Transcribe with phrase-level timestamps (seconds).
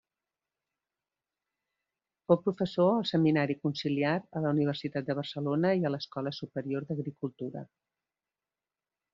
[2.31, 7.67] Fou professor al Seminari Conciliar, a la Universitat de Barcelona i a l'Escola Superior d'Agricultura.